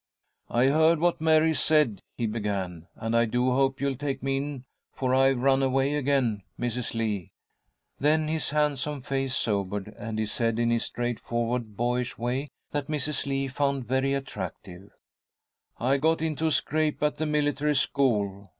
"I 0.49 0.65
heard 0.69 0.99
what 0.99 1.21
Mary 1.21 1.53
said," 1.53 2.01
he 2.17 2.25
began, 2.25 2.87
"and 2.95 3.15
I 3.15 3.25
do 3.25 3.51
hope 3.51 3.79
you'll 3.79 3.95
take 3.97 4.23
me 4.23 4.37
in, 4.37 4.65
for 4.91 5.13
I've 5.13 5.37
run 5.37 5.61
away 5.61 5.93
again, 5.93 6.41
Mrs. 6.59 6.95
Lee." 6.95 7.33
Then 7.99 8.27
his 8.27 8.49
handsome 8.49 9.01
face 9.01 9.35
sobered, 9.35 9.93
and 9.99 10.17
he 10.17 10.25
said, 10.25 10.57
in 10.57 10.71
his 10.71 10.85
straightforward, 10.85 11.77
boyish 11.77 12.17
way 12.17 12.47
that 12.71 12.87
Mrs. 12.87 13.27
Lee 13.27 13.47
found 13.47 13.85
very 13.85 14.15
attractive, 14.15 14.89
"I 15.79 15.97
got 15.97 16.23
into 16.23 16.47
a 16.47 16.51
scrape 16.51 17.03
at 17.03 17.17
the 17.17 17.27
military 17.27 17.75
school. 17.75 18.47